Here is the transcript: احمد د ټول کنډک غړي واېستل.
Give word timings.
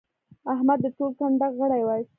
احمد 0.53 0.79
د 0.81 0.85
ټول 0.97 1.11
کنډک 1.19 1.53
غړي 1.59 1.81
واېستل. 1.85 2.09